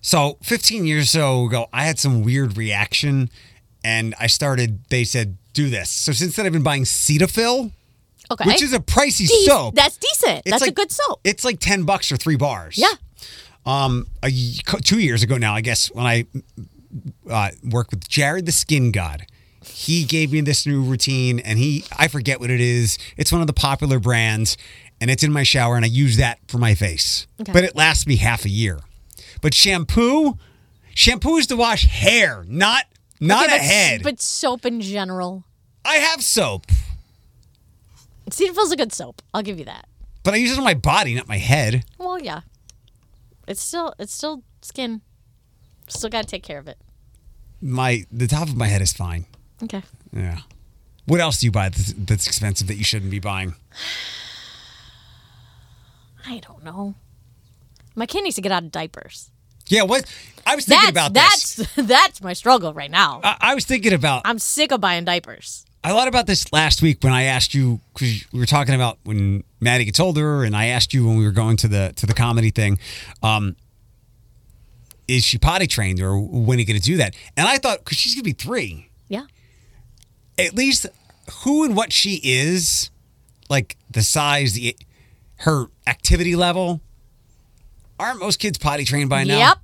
[0.00, 3.30] So 15 years so ago, I had some weird reaction,
[3.84, 4.84] and I started.
[4.88, 5.90] They said do this.
[5.90, 7.72] So since then, I've been buying Cetaphil,
[8.30, 8.44] Okay.
[8.46, 9.74] which is a pricey Dec- soap.
[9.74, 10.42] That's decent.
[10.46, 11.20] It's That's a good soap.
[11.24, 12.78] It's like 10 bucks or three bars.
[12.78, 12.92] Yeah.
[13.66, 16.26] Um, a, two years ago now, I guess, when I
[17.28, 19.26] uh, worked with Jared the Skin God,
[19.64, 22.98] he gave me this new routine, and he I forget what it is.
[23.16, 24.56] It's one of the popular brands,
[25.00, 27.26] and it's in my shower, and I use that for my face.
[27.40, 27.52] Okay.
[27.52, 28.80] But it lasts me half a year.
[29.40, 30.36] But shampoo,
[30.94, 32.84] shampoo is to wash hair, not
[33.20, 34.02] not Okay, a but, head.
[34.02, 35.44] But soap in general.
[35.84, 36.66] I have soap,
[38.30, 39.22] Cetaphil's a good soap.
[39.32, 39.86] I'll give you that.
[40.22, 41.84] but I use it on my body, not my head.
[41.98, 42.40] Well, yeah.
[43.46, 45.00] It's still it's still skin.
[45.88, 46.76] Still gotta take care of it.
[47.62, 49.24] My the top of my head is fine.
[49.62, 49.82] Okay.
[50.12, 50.38] Yeah.
[51.06, 53.54] What else do you buy that's, that's expensive that you shouldn't be buying?
[56.26, 56.94] I don't know.
[57.94, 59.30] My kid needs to get out of diapers.
[59.68, 60.04] Yeah, what
[60.46, 61.68] I was thinking That's about that's this.
[61.86, 63.20] that's my struggle right now.
[63.22, 65.66] I, I was thinking about I'm sick of buying diapers.
[65.84, 68.98] I thought about this last week when I asked you because we were talking about
[69.04, 72.06] when Madi gets older, and I asked you when we were going to the to
[72.06, 72.78] the comedy thing,
[73.22, 73.56] um,
[75.06, 77.14] is she potty trained or when are you going to do that?
[77.36, 78.87] And I thought because she's going to be three.
[80.38, 80.86] At least
[81.42, 82.90] who and what she is,
[83.50, 84.76] like the size, the
[85.40, 86.80] her activity level.
[88.00, 89.38] Aren't most kids potty trained by now?
[89.38, 89.58] Yep.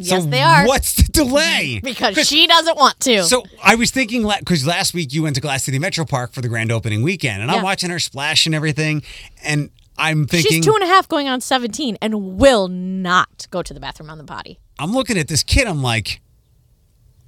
[0.00, 0.66] So Yes, they are.
[0.66, 1.80] What's the delay?
[1.84, 3.22] Because she doesn't want to.
[3.24, 6.40] So I was thinking because last week you went to Glass City Metro Park for
[6.40, 9.02] the grand opening weekend, and I'm watching her splash and everything,
[9.44, 13.62] and I'm thinking She's two and a half going on 17 and will not go
[13.62, 14.58] to the bathroom on the potty.
[14.78, 15.68] I'm looking at this kid.
[15.68, 16.20] I'm like,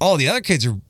[0.00, 0.80] all the other kids are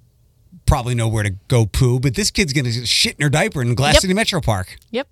[0.66, 3.74] probably know where to go poo, but this kid's gonna shit in her diaper in
[3.74, 4.00] Glass Yep.
[4.02, 4.76] City Metro Park.
[4.90, 5.08] Yep.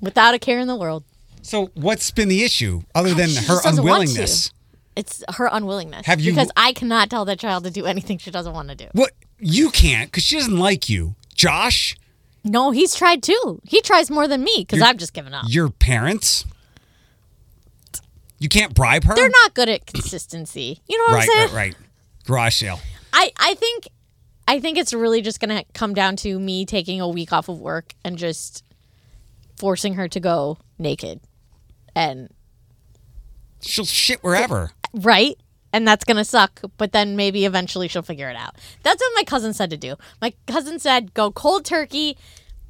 [0.00, 1.04] Without a care in the world.
[1.42, 3.80] So what's been the issue other than her just doesn't want to.
[3.80, 4.52] unwillingness?
[4.96, 6.06] It's her unwillingness.
[6.06, 8.74] Have you- Because I cannot tell that child to do anything she doesn't want to
[8.74, 8.86] do.
[8.92, 11.96] What you can't because she doesn't like you, Josh.
[12.44, 13.60] No, he's tried too.
[13.64, 15.44] He tries more than me because I've just given up.
[15.48, 16.44] Your parents.
[18.38, 19.14] You can't bribe her.
[19.16, 20.80] They're not good at consistency.
[20.88, 21.48] You know what right, I'm saying?
[21.48, 21.76] right, right.
[22.24, 22.80] Garage sale.
[23.12, 23.88] I, I think
[24.48, 27.60] I think it's really just gonna come down to me taking a week off of
[27.60, 28.64] work and just
[29.58, 31.20] forcing her to go naked.
[31.94, 32.30] And
[33.60, 34.70] She'll shit wherever.
[34.94, 35.36] right?
[35.70, 38.54] And that's gonna suck, but then maybe eventually she'll figure it out.
[38.82, 39.96] That's what my cousin said to do.
[40.22, 42.16] My cousin said go cold turkey,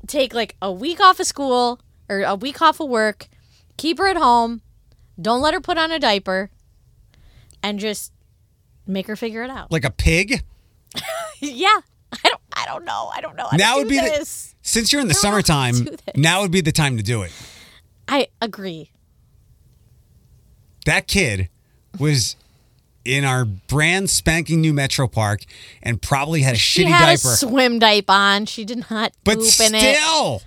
[0.09, 3.29] take like a week off of school or a week off of work,
[3.77, 4.63] keep her at home,
[5.21, 6.51] don't let her put on a diaper,
[7.63, 8.13] and just
[8.85, 9.71] make her figure it out.
[9.71, 10.43] like a pig.
[11.41, 11.81] yeah.
[12.13, 13.11] I don't I don't know.
[13.15, 13.49] I don't know.
[13.51, 14.49] to Now would be this.
[14.49, 15.97] the since you're in the don't know how to summertime.
[16.17, 17.33] Now would be the time to do it.
[18.09, 18.91] I agree.
[20.87, 21.49] That kid
[21.99, 22.37] was
[23.05, 25.43] in our brand spanking new Metro Park
[25.83, 27.29] and probably had a She shitty had diaper.
[27.35, 28.47] a swim diaper on.
[28.47, 29.97] She did not but poop in it.
[29.97, 30.43] still,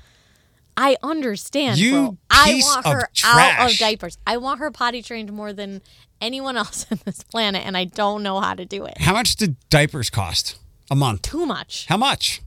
[0.75, 1.77] I understand.
[1.79, 2.17] You bro.
[2.31, 4.17] I want her out of diapers.
[4.25, 5.81] I want her potty trained more than
[6.21, 8.99] anyone else on this planet, and I don't know how to do it.
[8.99, 10.57] how much did diapers cost
[10.89, 11.23] a month?
[11.23, 11.85] Too much.
[11.87, 12.41] How much?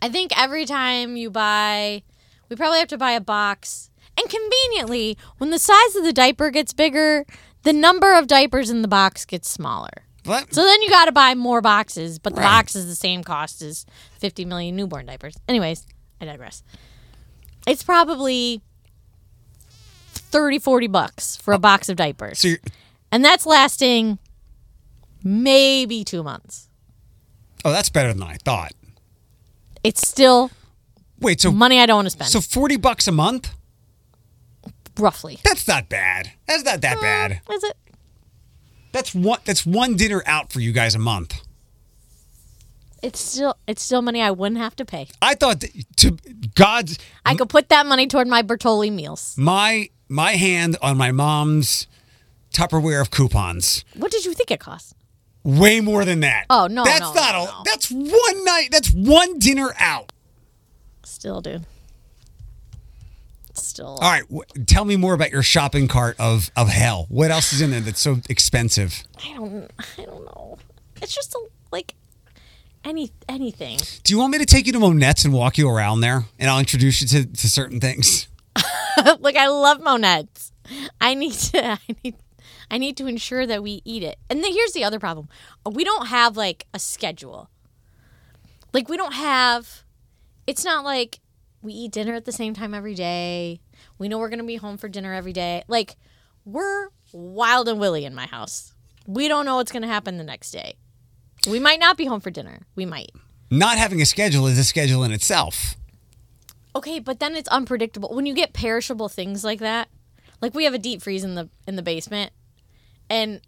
[0.00, 2.02] I think every time you buy,
[2.48, 3.90] we probably have to buy a box.
[4.18, 7.24] And conveniently, when the size of the diaper gets bigger,
[7.62, 10.04] the number of diapers in the box gets smaller.
[10.24, 10.52] What?
[10.54, 12.46] So then you got to buy more boxes, but the Right.
[12.48, 13.86] box is the same cost as
[14.18, 15.36] 50 million newborn diapers.
[15.48, 15.86] Anyways,
[16.20, 16.62] I digress.
[17.66, 18.60] It's probably
[20.32, 22.40] 30, 40 bucks for a uh, box of diapers.
[22.40, 22.54] So
[23.10, 24.18] and that's lasting
[25.22, 26.68] maybe two months.
[27.64, 28.72] oh, that's better than I thought.
[29.84, 30.50] It's still
[31.20, 32.30] Wait, so money I don't want to spend.
[32.30, 33.54] so forty bucks a month?
[34.98, 35.38] roughly.
[35.44, 36.32] That's not bad.
[36.46, 37.40] That's not that uh, bad.
[37.50, 37.76] Is it?
[38.92, 39.40] That's one.
[39.44, 41.40] That's one dinner out for you guys a month.
[43.02, 45.08] It's still it's still money I wouldn't have to pay.
[45.20, 46.16] I thought that to
[46.54, 49.34] God's I could put that money toward my Bertolli meals.
[49.36, 51.86] my my hand on my mom's
[52.52, 53.84] Tupperware of coupons.
[53.96, 54.94] What did you think it cost?
[55.42, 56.46] Way more than that.
[56.50, 57.46] Oh, no, that's no, not no, a.
[57.46, 57.62] no.
[57.64, 58.68] That's one night.
[58.70, 60.12] That's one dinner out.
[61.04, 61.64] Still, dude.
[63.54, 63.98] Still.
[64.00, 67.06] All right, w- tell me more about your shopping cart of of hell.
[67.08, 69.02] What else is in there that's so expensive?
[69.24, 69.70] I don't.
[69.98, 70.58] I don't know.
[71.02, 71.94] It's just a, like
[72.84, 73.78] any anything.
[74.04, 76.48] Do you want me to take you to Monnette's and walk you around there, and
[76.48, 78.28] I'll introduce you to, to certain things?
[79.20, 80.52] like I love monnettes.
[81.00, 81.66] I need to.
[81.72, 82.14] I need.
[82.70, 84.18] I need to ensure that we eat it.
[84.30, 85.28] And then here's the other problem:
[85.70, 87.50] we don't have like a schedule.
[88.72, 89.84] Like we don't have.
[90.46, 91.20] It's not like
[91.60, 93.60] we eat dinner at the same time every day.
[93.98, 95.62] We know we're gonna be home for dinner every day.
[95.68, 95.96] Like
[96.44, 98.74] we're wild and willy in my house.
[99.06, 100.74] We don't know what's gonna happen the next day.
[101.48, 102.66] We might not be home for dinner.
[102.74, 103.10] We might.
[103.50, 105.76] Not having a schedule is a schedule in itself.
[106.74, 108.14] Okay, but then it's unpredictable.
[108.14, 109.88] When you get perishable things like that,
[110.40, 112.32] like we have a deep freeze in the in the basement,
[113.10, 113.40] and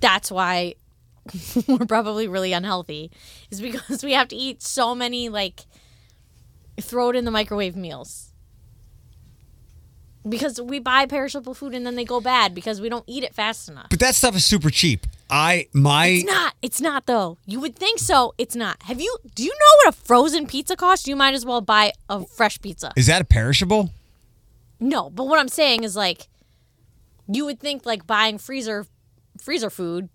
[0.00, 0.74] that's why
[1.68, 3.10] we're probably really unhealthy.
[3.50, 5.66] Is because we have to eat so many like
[6.80, 8.32] throw it in the microwave meals.
[10.26, 13.34] Because we buy perishable food and then they go bad because we don't eat it
[13.34, 13.88] fast enough.
[13.90, 15.06] But that stuff is super cheap.
[15.30, 16.54] I my It's not.
[16.62, 17.38] It's not though.
[17.46, 18.34] You would think so.
[18.38, 18.82] It's not.
[18.84, 19.16] Have you?
[19.34, 21.08] Do you know what a frozen pizza costs?
[21.08, 22.92] You might as well buy a fresh pizza.
[22.96, 23.90] is that a perishable?
[24.80, 26.28] No, but what I'm saying is like,
[27.26, 28.86] you would think like buying freezer
[29.40, 30.08] freezer food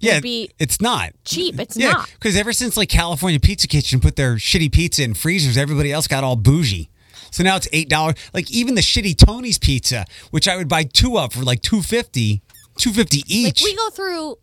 [0.00, 1.58] Yeah, be it's not cheap.
[1.58, 2.10] It's Yeah, not.
[2.14, 6.06] because ever since like California Pizza Kitchen put their shitty pizza in freezers, everybody else
[6.06, 6.90] got all bougie.
[7.30, 8.14] So now it's eight dollars.
[8.32, 11.82] Like even the shitty Tony's pizza, which I would buy two of for like two
[11.82, 12.40] fifty,
[12.78, 13.62] two fifty Like each.
[13.62, 14.38] we go through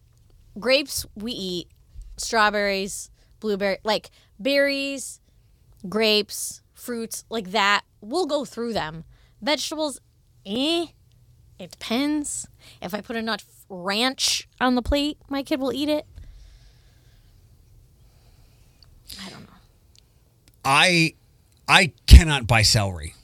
[0.60, 1.68] grapes, we eat
[2.18, 5.20] strawberries, blueberry, like berries,
[5.90, 7.84] grapes, fruits like that.
[8.02, 9.04] We'll go through them.
[9.42, 10.00] Vegetables,
[10.46, 10.88] eh?
[11.58, 12.48] It depends.
[12.82, 16.06] If I put enough ranch on the plate, my kid will eat it.
[19.26, 19.48] I don't know.
[20.64, 21.14] I
[21.68, 23.16] I cannot buy celery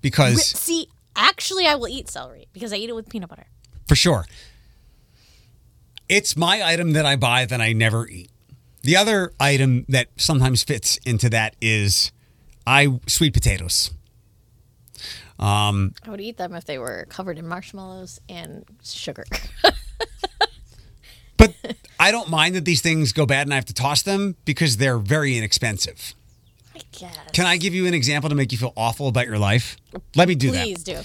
[0.00, 3.46] because See, actually, I will eat celery because I eat it with peanut butter.
[3.86, 4.26] For sure.
[6.08, 8.30] It's my item that I buy that I never eat.
[8.82, 12.12] The other item that sometimes fits into that is
[12.66, 13.90] I sweet potatoes.
[15.38, 19.24] Um, I would eat them if they were covered in marshmallows and sugar.
[21.36, 21.54] But
[22.00, 24.78] I don't mind that these things go bad and I have to toss them because
[24.78, 26.14] they're very inexpensive.
[26.74, 27.16] I guess.
[27.32, 29.76] Can I give you an example to make you feel awful about your life?
[30.14, 30.64] Let me do that.
[30.64, 31.00] Please do.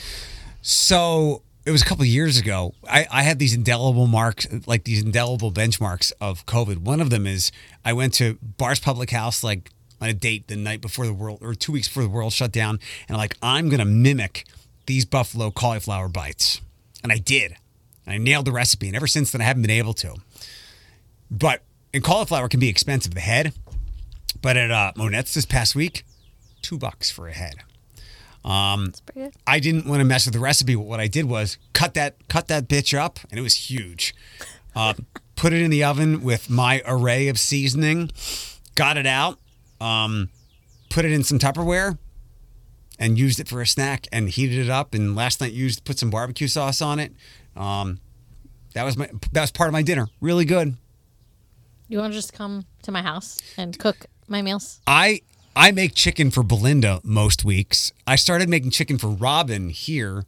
[0.61, 2.73] So it was a couple years ago.
[2.89, 6.79] I, I had these indelible marks, like these indelible benchmarks of COVID.
[6.79, 7.51] One of them is
[7.85, 9.69] I went to Barr's Public House like
[9.99, 12.51] on a date the night before the world, or two weeks before the world shut
[12.51, 14.45] down, and like I'm gonna mimic
[14.87, 16.61] these buffalo cauliflower bites,
[17.03, 17.55] and I did.
[18.07, 20.15] I nailed the recipe, and ever since then I haven't been able to.
[21.29, 21.61] But
[21.93, 23.53] and cauliflower can be expensive, the head.
[24.41, 26.03] But at uh, Monnette's this past week,
[26.61, 27.55] two bucks for a head.
[29.13, 29.33] Good.
[29.45, 30.75] I didn't want to mess with the recipe.
[30.75, 34.15] But what I did was cut that cut that bitch up, and it was huge.
[34.75, 34.93] Uh,
[35.35, 38.11] put it in the oven with my array of seasoning.
[38.75, 39.39] Got it out.
[39.79, 40.29] Um,
[40.89, 41.97] put it in some Tupperware,
[42.99, 44.07] and used it for a snack.
[44.11, 44.93] And heated it up.
[44.93, 47.13] And last night used put some barbecue sauce on it.
[47.55, 47.99] Um,
[48.73, 50.07] that was my that was part of my dinner.
[50.19, 50.77] Really good.
[51.87, 54.79] You want to just come to my house and cook my meals?
[54.87, 55.21] I
[55.55, 57.91] I make chicken for Belinda most weeks.
[58.07, 60.25] I started making chicken for Robin here.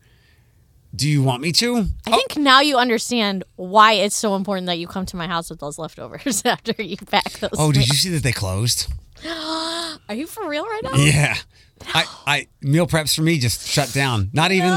[0.95, 1.88] Do you want me to?
[2.05, 2.41] I think oh.
[2.41, 5.79] now you understand why it's so important that you come to my house with those
[5.79, 7.51] leftovers after you pack those.
[7.57, 8.91] Oh, did you see that they closed?
[9.25, 10.95] Are you for real right now?
[10.95, 11.36] Yeah.
[11.88, 14.29] I, I meal preps for me just shut down.
[14.33, 14.71] Not even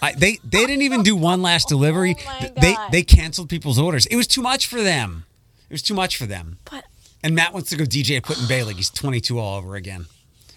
[0.00, 2.14] I, they they didn't even do one last delivery.
[2.18, 4.06] Oh they they canceled people's orders.
[4.06, 5.24] It was too much for them.
[5.68, 6.58] It was too much for them.
[6.70, 6.84] But
[7.22, 9.76] And Matt wants to go DJ at Put in Bay like he's 22 all over
[9.76, 10.06] again.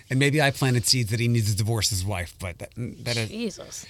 [0.09, 3.17] And maybe I planted seeds that he needs to divorce his wife, but that, that
[3.17, 3.85] is, Jesus.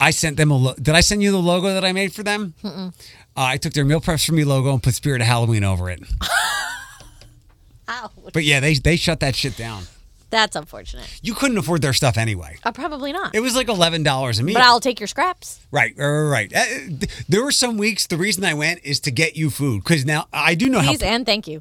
[0.00, 0.56] I sent them a.
[0.56, 2.52] Lo- Did I send you the logo that I made for them?
[2.64, 2.90] Uh,
[3.36, 6.02] I took their meal preps for me logo and put Spirit of Halloween over it.
[7.88, 8.10] Ow.
[8.32, 9.84] But yeah, they they shut that shit down.
[10.32, 11.06] That's unfortunate.
[11.22, 12.56] You couldn't afford their stuff anyway.
[12.64, 13.34] Uh, probably not.
[13.34, 14.54] It was like eleven dollars a meal.
[14.54, 15.60] but I'll take your scraps.
[15.70, 16.52] right, right, right.
[16.56, 18.06] Uh, There were some weeks.
[18.06, 20.88] The reason I went is to get you food because now I do know how.
[20.88, 21.60] Please and thank you.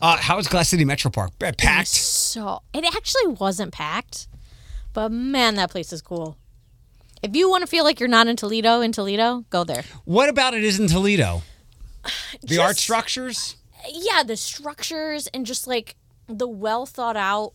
[0.00, 1.88] Uh, how is Glass City Metro Park Uh, packed?
[1.88, 4.28] So it actually wasn't packed,
[4.92, 6.36] but man, that place is cool.
[7.22, 9.84] If you want to feel like you're not in Toledo, in Toledo, go there.
[10.04, 11.42] What about it is in Toledo?
[12.42, 13.56] The art structures.
[13.90, 15.96] Yeah, the structures and just like
[16.26, 17.52] the well thought out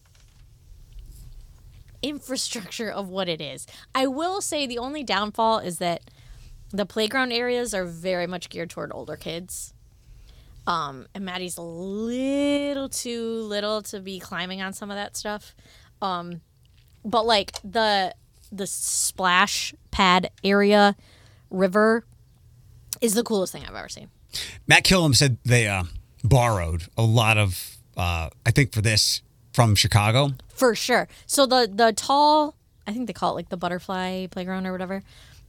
[2.01, 3.67] infrastructure of what it is.
[3.93, 6.01] I will say the only downfall is that
[6.71, 9.73] the playground areas are very much geared toward older kids.
[10.67, 15.55] Um, and Madi's a little too little to be climbing on some of that stuff.
[16.01, 16.41] Um,
[17.03, 18.13] but like the
[18.51, 20.95] the splash pad area
[21.49, 22.05] river
[23.01, 24.09] is the coolest thing I've ever seen.
[24.67, 25.83] Matt Killam said they uh,
[26.23, 29.21] borrowed a lot of, uh, I think, for this
[29.53, 30.31] from Chicago.
[30.53, 31.07] For sure.
[31.25, 32.55] So the the tall,
[32.87, 35.03] I think they call it like the butterfly playground or whatever.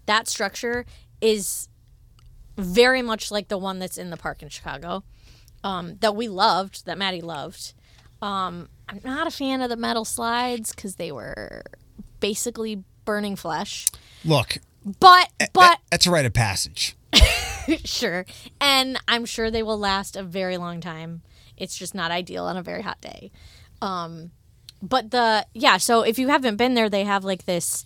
[0.06, 0.84] That structure
[1.20, 1.68] is
[2.56, 5.04] very much like the one that's in the park in Chicago.
[5.62, 7.74] Um, that we loved, that Madi loved.
[8.22, 11.62] Um, I'm not a fan of the metal slides because they were
[12.18, 13.86] basically burning flesh.
[14.24, 14.58] Look,
[15.00, 16.96] But but that's a rite of passage.
[17.84, 18.24] sure,
[18.60, 21.22] and I'm sure they will last a very long time.
[21.60, 23.30] It's just not ideal on a very hot day.
[23.80, 24.32] Um,
[24.82, 27.84] but the yeah, so if you haven't been there, they have like this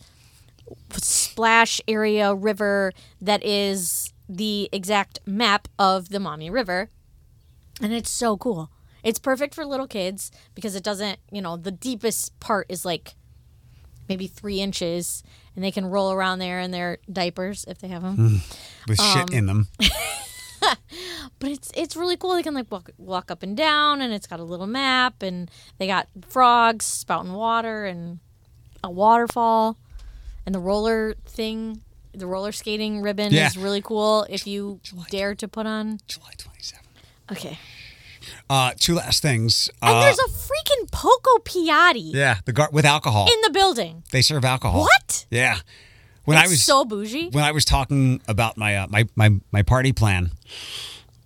[0.92, 6.90] splash area river that is the exact map of the Maumee River,
[7.82, 8.70] and it's so cool.
[9.02, 13.14] It's perfect for little kids because it doesn't, you know, the deepest part is like
[14.08, 15.22] maybe three inches,
[15.54, 18.40] and they can roll around there in their diapers if they have them.
[18.88, 19.68] with shit in them.
[21.38, 22.34] but it's it's really cool.
[22.34, 25.50] They can like walk walk up and down, and it's got a little map, and
[25.78, 28.18] they got frogs spouting water, and
[28.82, 29.76] a waterfall,
[30.46, 31.80] and the roller thing,
[32.12, 33.46] the roller skating ribbon Yeah.
[33.46, 34.26] is really cool.
[34.28, 37.32] If you dare to put on, July 27th.
[37.32, 37.58] okay.
[38.48, 39.68] Uh, two last things.
[39.82, 43.26] And Uh, there's a freaking Poco Piatti yeah, the gar- with alcohol.
[43.30, 44.02] in the building.
[44.12, 44.80] they serve alcohol.
[44.82, 45.26] What?
[45.30, 45.58] Yeah.
[46.24, 47.30] When I was so bougie.
[47.30, 50.30] when I was talking about my uh, my my my party plan,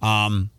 [0.02, 0.50] um,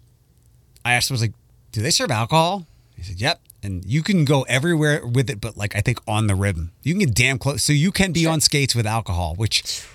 [0.86, 1.34] I asked him, I was like,
[1.71, 5.58] "Do they serve alcohol?" He said, "Yep." And you can go everywhere with it, but
[5.58, 7.62] like I think on the ribbon, you can get damn close.
[7.63, 9.86] So you can be on skates with alcohol, which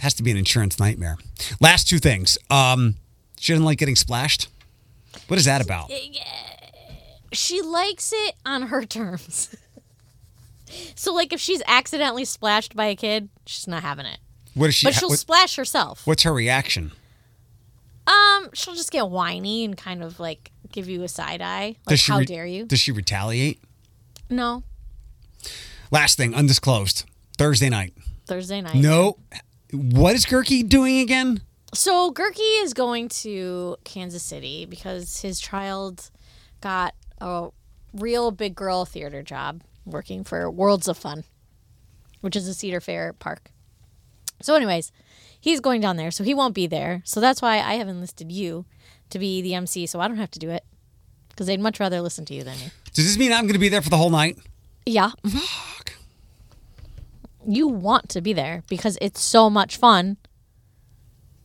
[0.00, 1.16] has to be an insurance nightmare.
[1.60, 2.36] Last two things.
[2.50, 2.96] Um,
[3.38, 4.48] she doesn't like getting splashed.
[5.28, 5.92] What is that about?
[7.32, 9.54] she likes it on her terms.
[10.94, 14.18] so like if she's accidentally splashed by a kid, she's not having it.
[14.54, 14.86] What is she?
[14.86, 16.06] But she'll what- splash herself.
[16.06, 16.92] what's her reaction?
[18.06, 21.76] Um, she'll just get whiny and kind of like give you a side eye.
[21.86, 22.66] Like, how re- dare you?
[22.66, 23.60] Does she retaliate?
[24.28, 24.62] No,
[25.90, 27.04] Last thing, undisclosed.
[27.38, 27.94] Thursday night.
[28.26, 28.74] Thursday night.
[28.74, 29.18] No.
[29.72, 31.40] What is Gurky doing again?
[31.72, 36.10] So Gurky is going to Kansas City because his child
[36.60, 37.50] got a
[37.92, 41.24] real big girl theater job working for Worlds of Fun,
[42.20, 43.50] which is a Cedar Fair park.
[44.42, 44.92] So, anyways,
[45.40, 47.02] he's going down there, so he won't be there.
[47.04, 48.64] So that's why I have enlisted you
[49.10, 50.64] to be the MC, so I don't have to do it
[51.28, 52.70] because they'd much rather listen to you than you.
[52.92, 54.38] Does this mean I'm going to be there for the whole night?
[54.86, 55.10] Yeah.
[55.24, 55.38] Mm-hmm.
[55.38, 55.92] Fuck.
[57.46, 60.16] you want to be there because it's so much fun.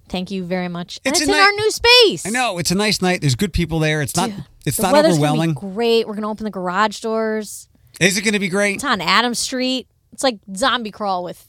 [0.07, 0.99] Thank you very much.
[1.05, 2.25] And It's it's, in ni- our new space.
[2.25, 3.21] I know it's a nice night.
[3.21, 4.01] There's good people there.
[4.01, 4.31] It's not.
[4.65, 5.53] It's the not overwhelming.
[5.53, 6.07] Great.
[6.07, 7.69] We're gonna open the garage doors.
[7.99, 8.75] Is it going to be great?
[8.75, 9.87] It's on Adam Street.
[10.13, 11.45] It's like zombie crawl with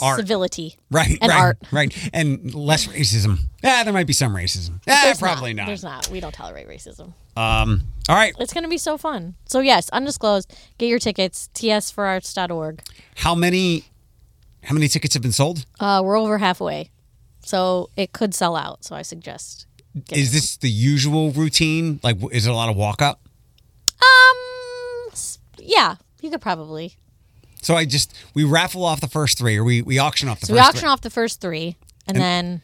[0.00, 0.18] Art.
[0.18, 0.76] civility.
[0.90, 1.18] Right.
[1.20, 1.40] and right.
[1.40, 1.58] art.
[1.70, 2.10] Right.
[2.12, 3.38] And less racism.
[3.62, 4.80] Yeah, there might be some racism.
[4.86, 5.66] Yeah, probably not.
[5.66, 6.08] There's not.
[6.08, 7.12] We don't tolerate racism.
[7.36, 7.82] Um.
[8.08, 8.34] All right.
[8.38, 9.34] It's gonna be so fun.
[9.46, 10.52] So yes, undisclosed.
[10.78, 11.50] Get your tickets.
[11.54, 12.82] tsforarts.org.
[13.16, 13.84] How many?
[14.62, 15.64] How many tickets have been sold?
[15.78, 16.90] Uh, we're over halfway,
[17.44, 18.84] so it could sell out.
[18.84, 19.66] So I suggest.
[20.12, 22.00] Is this the usual routine?
[22.02, 23.20] Like, is it a lot of walk up?
[24.00, 24.55] Um.
[25.66, 26.94] Yeah, you could probably.
[27.62, 30.46] So I just we raffle off the first three, or we we auction off the
[30.46, 32.62] So we first auction three, off the first three, and, then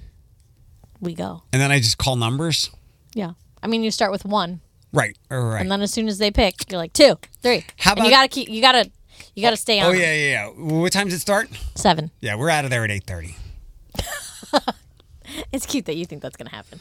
[1.00, 1.42] we go.
[1.52, 2.70] and then I just call numbers.
[3.14, 3.32] Yeah.
[3.62, 4.60] I mean, you start with one,
[4.92, 5.16] Right.
[5.30, 5.60] All right.
[5.60, 7.64] and then as soon as they pick, you're like two, three.
[7.78, 8.48] How and you gotta keep.
[8.48, 8.90] You gotta.
[9.34, 9.86] You gotta stay on.
[9.86, 10.46] oh yeah, yeah, yeah.
[10.48, 11.48] What time does it start?
[11.74, 12.10] Seven.
[12.20, 13.36] Yeah, we're out of there at eight thirty.
[15.52, 16.80] It's cute that you think that's gonna happen.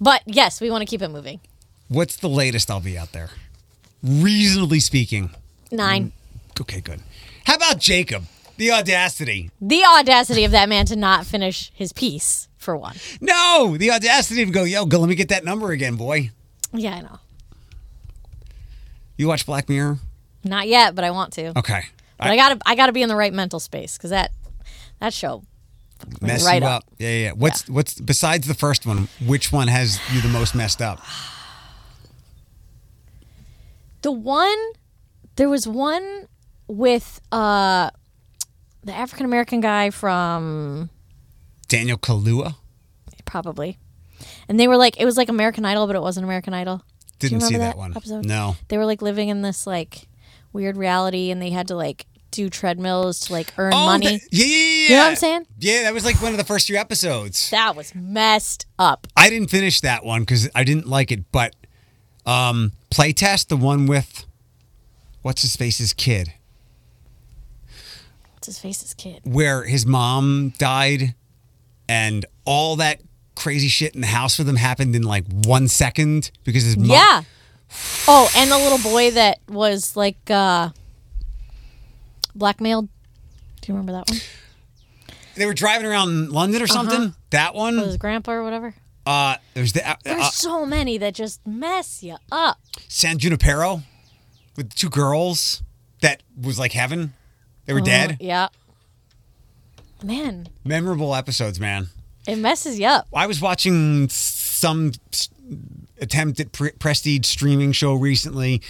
[0.00, 1.40] But yes, we want to keep it moving.
[1.88, 3.30] What's the latest I'll be out there?
[4.04, 5.30] Reasonably speaking.
[5.72, 6.12] Nine.
[6.56, 7.00] Mm, okay, good.
[7.46, 8.24] How about Jacob?
[8.58, 9.50] The audacity.
[9.62, 12.96] The audacity of that man to not finish his piece for one.
[13.22, 16.30] No, the audacity to go, yo, go, let me get that number again, boy.
[16.72, 17.18] Yeah, I know.
[19.16, 19.98] You watch Black Mirror?
[20.44, 21.58] Not yet, but I want to.
[21.58, 21.84] Okay.
[22.18, 24.32] But I gotta I gotta be in the right mental space because that
[25.00, 25.42] that show
[26.20, 26.84] mess right you up.
[26.84, 26.90] up.
[26.98, 27.24] Yeah, yeah.
[27.26, 27.32] yeah.
[27.32, 29.08] What's what's besides the first one?
[29.24, 31.00] Which one has you the most messed up?
[34.04, 34.58] The one,
[35.36, 36.28] there was one
[36.68, 37.88] with uh,
[38.82, 40.90] the African American guy from
[41.68, 42.54] Daniel Kaluuya.
[43.24, 43.78] probably,
[44.46, 46.84] and they were like, it was like American Idol, but it wasn't American Idol.
[47.18, 47.96] Didn't see remember that, one.
[47.96, 48.26] episode?
[48.26, 48.56] No.
[48.68, 50.06] They were like living in this like
[50.52, 54.18] weird reality, and they had to like do treadmills to like earn money.
[54.18, 54.82] that- yeah, yeah, yeah.
[54.82, 55.46] You know what I'm saying?
[55.58, 57.48] Yeah, that was like one of the first few episodes.
[57.48, 59.06] that was messed up.
[59.16, 61.32] I didn't finish that one because I didn't like it.
[61.32, 61.56] But
[62.26, 64.24] um, playtest the one with
[65.22, 66.32] what's his face's kid,
[68.34, 69.20] What's his face's kid.
[69.24, 71.14] where his mom died,
[71.88, 73.00] and all that
[73.34, 76.86] crazy shit in the house for them happened in like one second because his mom.
[76.90, 77.22] Yeah.
[78.06, 80.70] Oh, and the little boy that was like uh
[82.34, 82.88] blackmailed.
[83.60, 84.20] Do you remember that one?
[85.36, 87.14] They were driving around London or something.
[87.30, 87.76] That one.
[87.76, 88.74] With his grandpa or whatever.
[89.06, 92.58] Uh, there's the uh, There's uh, so many that just mess you up.
[92.88, 93.82] San Junipero
[94.56, 95.62] with two girls
[96.00, 97.12] that was like heaven.
[97.66, 98.16] They were Uh, dead.
[98.20, 98.48] Yeah.
[100.02, 101.88] Man, Memorable episodes, man.
[102.26, 103.06] it messes you up.
[103.14, 104.92] I was watching some
[106.00, 108.60] attempt at pre- prestige streaming show recently,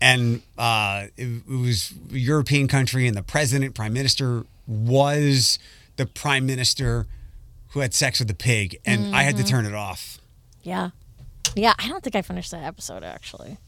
[0.00, 5.58] and uh, it, it was a European country, and the president, prime minister, was
[5.96, 7.06] the prime minister
[7.74, 9.50] who had sex with the pig, and I had to Mm-hmm.
[9.50, 10.18] turn it off.
[10.62, 10.90] Yeah.
[11.54, 13.58] Yeah, I don't think I finished that episode actually.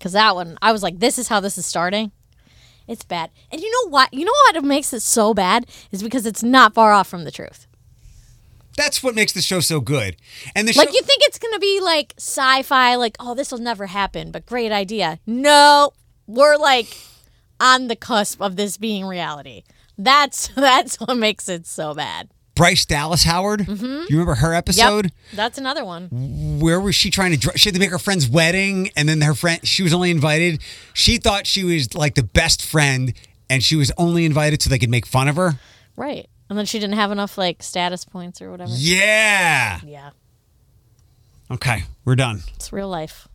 [0.00, 2.10] Cuz that one I was like this is how this is starting.
[2.88, 3.30] It's bad.
[3.52, 4.12] And you know what?
[4.14, 7.30] You know what makes it so bad is because it's not far off from the
[7.30, 7.66] truth.
[8.76, 10.16] That's what makes the show so good.
[10.54, 13.86] And the Like you think it's gonna be like sci-fi, like oh this will never
[13.86, 15.18] happen, but great idea.
[15.26, 15.92] No,
[16.26, 16.96] we're like
[17.60, 19.62] on the cusp of this being reality.
[19.98, 22.28] That's that's what makes it so bad.
[22.56, 25.06] Bryce Dallas Howard, you remember her episode?
[25.06, 25.26] Mm-hmm.
[25.28, 26.58] Yep, that's another one.
[26.58, 29.20] where was she trying to dr- she had to make her friend's wedding and then
[29.20, 30.60] her friend she was only invited
[30.94, 33.12] she thought she was like the best friend
[33.50, 35.60] and she was only invited so they could make fun of her
[35.96, 38.72] Right, and then she didn't have enough like status points or whatever.
[38.74, 40.10] yeah Yeah,
[41.50, 43.28] okay we're done it's real life.